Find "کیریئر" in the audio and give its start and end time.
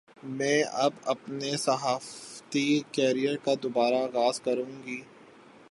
2.91-3.35